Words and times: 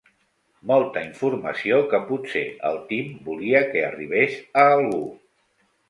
Molta 0.71 1.03
informació 1.07 1.77
que 1.93 2.01
potser 2.09 2.43
el 2.73 2.81
Tim 2.91 3.15
volia 3.29 3.65
que 3.71 3.87
arribés 3.93 4.43
a 4.65 4.69
algú. 4.81 5.07